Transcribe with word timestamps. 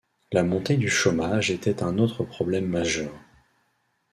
La 0.31 0.41
montée 0.41 0.77
du 0.77 0.89
chômage 0.89 1.51
était 1.51 1.83
un 1.83 1.99
autre 1.99 2.23
problème 2.23 2.65
majeur. 2.67 3.11